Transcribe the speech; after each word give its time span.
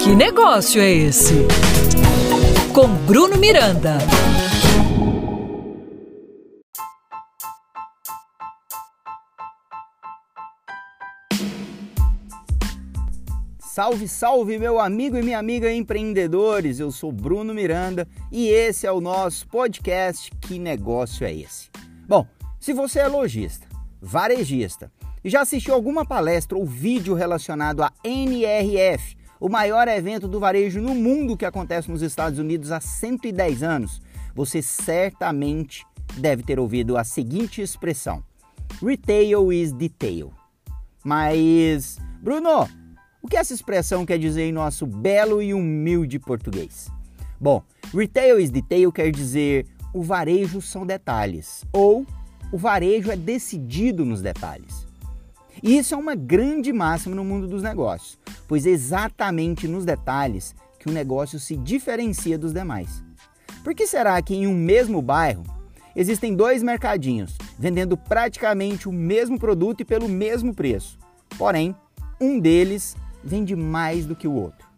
Que 0.00 0.14
negócio 0.14 0.80
é 0.80 0.90
esse? 0.90 1.34
Com 2.72 2.88
Bruno 3.06 3.36
Miranda. 3.38 3.98
Salve, 13.58 14.06
salve, 14.06 14.56
meu 14.56 14.78
amigo 14.78 15.16
e 15.16 15.22
minha 15.22 15.38
amiga 15.38 15.72
empreendedores! 15.72 16.78
Eu 16.78 16.92
sou 16.92 17.10
Bruno 17.10 17.52
Miranda 17.52 18.06
e 18.30 18.46
esse 18.46 18.86
é 18.86 18.92
o 18.92 19.00
nosso 19.00 19.48
podcast 19.48 20.30
Que 20.40 20.60
Negócio 20.60 21.26
é 21.26 21.32
Esse? 21.32 21.70
Bom, 22.06 22.24
se 22.60 22.72
você 22.72 23.00
é 23.00 23.08
lojista, 23.08 23.66
varejista 24.00 24.92
e 25.24 25.30
já 25.30 25.40
assistiu 25.40 25.72
alguma 25.72 26.04
palestra 26.04 26.56
ou 26.56 26.66
vídeo 26.66 27.14
relacionado 27.14 27.82
à 27.82 27.90
NRF, 28.04 29.16
o 29.40 29.48
maior 29.48 29.88
evento 29.88 30.28
do 30.28 30.38
varejo 30.38 30.80
no 30.80 30.94
mundo 30.94 31.36
que 31.36 31.46
acontece 31.46 31.90
nos 31.90 32.02
Estados 32.02 32.38
Unidos 32.38 32.70
há 32.70 32.80
110 32.80 33.62
anos, 33.62 34.02
você 34.34 34.60
certamente 34.60 35.84
deve 36.18 36.42
ter 36.42 36.60
ouvido 36.60 36.96
a 36.96 37.04
seguinte 37.04 37.62
expressão: 37.62 38.22
Retail 38.82 39.52
is 39.52 39.72
detail. 39.72 40.30
Mas, 41.02 41.98
Bruno, 42.20 42.68
o 43.22 43.28
que 43.28 43.36
essa 43.36 43.54
expressão 43.54 44.04
quer 44.04 44.18
dizer 44.18 44.42
em 44.42 44.52
nosso 44.52 44.86
belo 44.86 45.42
e 45.42 45.54
humilde 45.54 46.18
português? 46.18 46.88
Bom, 47.40 47.62
retail 47.94 48.38
is 48.38 48.50
detail 48.50 48.92
quer 48.92 49.10
dizer 49.10 49.66
o 49.92 50.02
varejo 50.02 50.60
são 50.60 50.86
detalhes 50.86 51.64
ou 51.72 52.06
o 52.52 52.58
varejo 52.58 53.10
é 53.10 53.16
decidido 53.16 54.04
nos 54.04 54.20
detalhes. 54.20 54.86
E 55.64 55.78
isso 55.78 55.94
é 55.94 55.96
uma 55.96 56.14
grande 56.14 56.74
máxima 56.74 57.16
no 57.16 57.24
mundo 57.24 57.48
dos 57.48 57.62
negócios, 57.62 58.18
pois 58.46 58.66
é 58.66 58.68
exatamente 58.68 59.66
nos 59.66 59.86
detalhes 59.86 60.54
que 60.78 60.90
o 60.90 60.92
negócio 60.92 61.40
se 61.40 61.56
diferencia 61.56 62.36
dos 62.36 62.52
demais. 62.52 63.02
Por 63.64 63.74
que 63.74 63.86
será 63.86 64.20
que 64.20 64.34
em 64.34 64.46
um 64.46 64.54
mesmo 64.54 65.00
bairro 65.00 65.42
existem 65.96 66.36
dois 66.36 66.62
mercadinhos 66.62 67.38
vendendo 67.58 67.96
praticamente 67.96 68.90
o 68.90 68.92
mesmo 68.92 69.38
produto 69.38 69.80
e 69.80 69.86
pelo 69.86 70.06
mesmo 70.06 70.52
preço? 70.52 70.98
Porém, 71.38 71.74
um 72.20 72.38
deles 72.38 72.94
vende 73.24 73.56
mais 73.56 74.04
do 74.04 74.14
que 74.14 74.28
o 74.28 74.34
outro? 74.34 74.68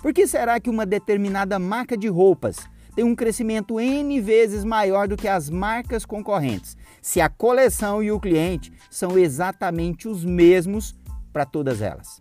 Por 0.00 0.14
que 0.14 0.24
será 0.24 0.60
que 0.60 0.70
uma 0.70 0.86
determinada 0.86 1.58
marca 1.58 1.96
de 1.96 2.06
roupas 2.06 2.58
tem 2.98 3.04
um 3.04 3.14
crescimento 3.14 3.78
N 3.78 4.20
vezes 4.20 4.64
maior 4.64 5.06
do 5.06 5.16
que 5.16 5.28
as 5.28 5.48
marcas 5.48 6.04
concorrentes, 6.04 6.76
se 7.00 7.20
a 7.20 7.28
coleção 7.28 8.02
e 8.02 8.10
o 8.10 8.18
cliente 8.18 8.72
são 8.90 9.16
exatamente 9.16 10.08
os 10.08 10.24
mesmos 10.24 10.96
para 11.32 11.46
todas 11.46 11.80
elas? 11.80 12.20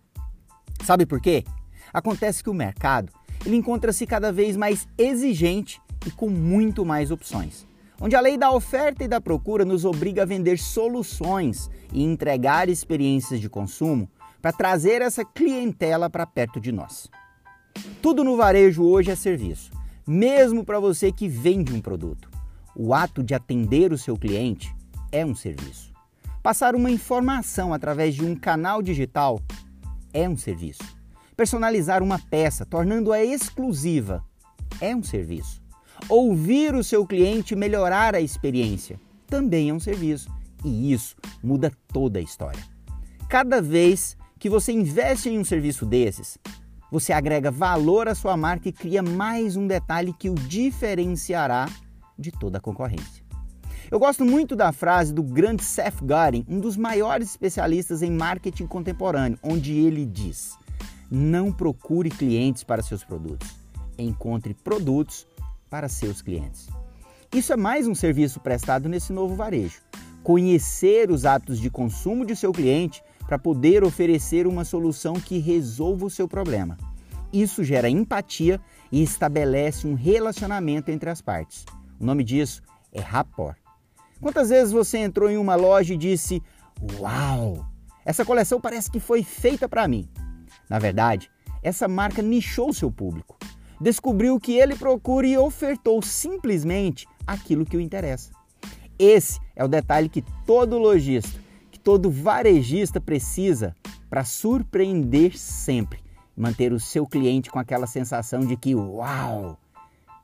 Sabe 0.84 1.08
por 1.08 1.20
quê? 1.20 1.44
Acontece 1.92 2.44
que 2.44 2.50
o 2.52 2.54
mercado 2.54 3.12
ele 3.44 3.56
encontra-se 3.56 4.06
cada 4.06 4.32
vez 4.32 4.56
mais 4.56 4.88
exigente 5.00 5.82
e 6.06 6.12
com 6.12 6.30
muito 6.30 6.86
mais 6.86 7.10
opções, 7.10 7.66
onde 8.00 8.16
a 8.16 8.22
lei 8.22 8.38
da 8.38 8.52
oferta 8.52 9.04
e 9.04 9.08
da 9.08 9.20
procura 9.20 9.66
nos 9.66 9.84
obriga 9.84 10.22
a 10.22 10.26
vender 10.28 10.60
soluções 10.60 11.72
e 11.92 12.04
entregar 12.04 12.70
experiências 12.70 13.42
de 13.42 13.50
consumo 13.50 14.08
para 14.40 14.54
trazer 14.54 15.02
essa 15.02 15.26
clientela 15.26 16.08
para 16.08 16.28
perto 16.28 16.62
de 16.62 16.72
nós. 16.72 17.10
Tudo 18.00 18.24
no 18.24 18.38
varejo 18.38 18.84
hoje 18.84 19.10
é 19.10 19.16
serviço, 19.16 19.72
mesmo 20.08 20.64
para 20.64 20.80
você 20.80 21.12
que 21.12 21.28
vende 21.28 21.74
um 21.74 21.82
produto. 21.82 22.30
O 22.76 22.94
ato 22.94 23.22
de 23.22 23.34
atender 23.34 23.92
o 23.92 23.98
seu 23.98 24.16
cliente 24.16 24.74
é 25.12 25.26
um 25.26 25.36
serviço. 25.36 25.92
Passar 26.42 26.76
uma 26.76 26.90
informação 26.90 27.74
através 27.74 28.16
de 28.16 28.24
um 28.24 28.36
canal 28.36 28.82
digital 28.82 29.42
é 30.14 30.30
um 30.30 30.38
serviço. 30.38 30.84
Personalizar 31.36 32.02
uma 32.02 32.18
peça, 32.18 32.66
tornando-a 32.66 33.24
exclusiva, 33.24 34.24
é 34.80 34.96
um 34.96 35.04
serviço. 35.04 35.62
Ouvir 36.08 36.74
o 36.74 36.84
seu 36.84 37.06
cliente 37.06 37.56
melhorar 37.56 38.16
a 38.16 38.22
experiência 38.22 39.00
também 39.28 39.70
é 39.70 39.74
um 39.74 39.80
serviço. 39.80 40.30
E 40.64 40.94
isso 40.94 41.16
muda 41.44 41.72
toda 41.90 42.20
a 42.20 42.22
história. 42.22 42.64
Cada 43.30 43.62
vez 43.62 44.18
que 44.40 44.50
você 44.50 44.72
investe 44.72 45.30
em 45.30 45.38
um 45.38 45.44
serviço 45.44 45.86
desses, 45.86 46.38
você 46.92 47.14
agrega 47.14 47.52
valor 47.52 48.08
à 48.08 48.16
sua 48.16 48.38
marca 48.38 48.70
e 48.70 48.72
cria 48.72 49.04
mais 49.04 49.56
um 49.56 49.68
detalhe 49.68 50.14
que 50.14 50.30
o 50.30 50.36
diferenciará 50.36 51.70
de 52.18 52.32
toda 52.32 52.58
a 52.58 52.62
concorrência. 52.62 53.26
Eu 53.90 54.00
gosto 54.00 54.26
muito 54.26 54.56
da 54.56 54.72
frase 54.74 55.14
do 55.14 55.24
grande 55.24 55.64
Seth 55.64 56.02
Godin, 56.02 56.46
um 56.50 56.60
dos 56.60 56.76
maiores 56.76 57.30
especialistas 57.30 58.02
em 58.02 58.12
marketing 58.12 58.68
contemporâneo, 58.68 59.40
onde 59.42 59.78
ele 59.78 60.06
diz: 60.06 60.58
Não 61.10 61.52
procure 61.52 62.10
clientes 62.10 62.64
para 62.64 62.84
seus 62.84 63.04
produtos, 63.04 63.56
encontre 63.98 64.54
produtos 64.54 65.26
para 65.70 65.88
seus 65.88 66.22
clientes. 66.22 66.68
Isso 67.34 67.54
é 67.54 67.58
mais 67.58 67.88
um 67.88 67.96
serviço 67.96 68.40
prestado 68.40 68.90
nesse 68.90 69.14
novo 69.14 69.36
varejo. 69.36 69.82
Conhecer 70.28 71.10
os 71.10 71.26
hábitos 71.26 71.58
de 71.58 71.70
consumo 71.70 72.26
de 72.26 72.36
seu 72.36 72.52
cliente 72.52 73.02
para 73.26 73.40
poder 73.40 73.82
oferecer 73.82 74.46
uma 74.46 74.66
solução 74.66 75.14
que 75.14 75.38
resolva 75.38 76.06
o 76.06 76.10
seu 76.10 76.28
problema. 76.28 76.78
Isso 77.32 77.64
gera 77.64 77.90
empatia 77.90 78.60
e 78.92 79.02
estabelece 79.02 79.88
um 79.88 79.94
relacionamento 79.94 80.92
entre 80.92 81.10
as 81.10 81.22
partes. 81.22 81.64
O 81.98 82.04
nome 82.06 82.26
disso 82.26 82.62
é 82.92 83.00
rapport. 83.00 83.56
Quantas 84.20 84.50
vezes 84.50 84.74
você 84.74 84.98
entrou 84.98 85.30
em 85.30 85.38
uma 85.38 85.56
loja 85.56 85.94
e 85.94 85.98
disse: 85.98 86.44
Uau, 87.00 87.66
essa 88.04 88.26
coleção 88.26 88.60
parece 88.60 88.92
que 88.92 89.00
foi 89.00 89.24
feita 89.24 89.70
para 89.70 89.88
mim? 89.88 90.10
Na 90.70 90.78
verdade, 90.78 91.32
essa 91.64 91.88
marca 91.88 92.22
nichou 92.22 92.74
seu 92.74 92.92
público, 92.92 93.38
descobriu 93.80 94.36
o 94.36 94.42
que 94.42 94.58
ele 94.58 94.76
procura 94.76 95.26
e 95.26 95.38
ofertou 95.38 96.02
simplesmente 96.02 97.08
aquilo 97.26 97.66
que 97.66 97.78
o 97.78 97.80
interessa. 97.80 98.37
Esse 99.00 99.40
é 99.56 99.64
o 99.64 99.68
detalhe 99.68 100.10
que 100.10 100.24
todo 100.46 100.78
lojista 100.78 101.48
todo 101.88 102.12
varejista 102.12 103.00
precisa 103.00 103.74
para 104.10 104.26
surpreender 104.26 105.38
sempre, 105.38 106.04
manter 106.36 106.74
o 106.74 106.82
seu 106.82 107.08
cliente 107.08 107.50
com 107.50 107.60
aquela 107.60 107.88
sensação 107.88 108.42
de 108.42 108.58
que, 108.58 108.76
uau, 108.76 109.58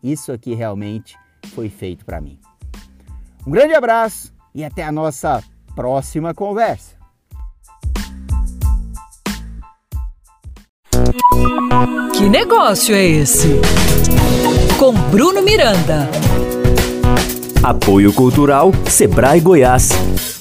isso 0.04 0.34
aqui 0.34 0.54
realmente 0.54 1.18
foi 1.56 1.70
feito 1.70 2.04
para 2.04 2.20
mim. 2.20 2.38
Um 3.48 3.52
grande 3.52 3.74
abraço 3.74 4.34
e 4.54 4.62
até 4.62 4.84
a 4.84 4.92
nossa 4.92 5.42
próxima 5.74 6.34
conversa. 6.34 6.98
Que 12.14 12.28
negócio 12.28 12.94
é 12.94 13.06
esse? 13.06 13.48
Com 14.78 14.92
Bruno 15.10 15.42
Miranda. 15.42 16.10
Apoio 17.64 18.12
Cultural 18.12 18.72
Sebrae 18.90 19.40
Goiás. 19.40 20.33